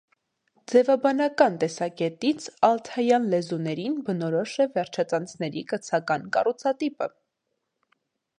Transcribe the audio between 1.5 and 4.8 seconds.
տեսակետից ալթայան լեզուներին բնորոշ է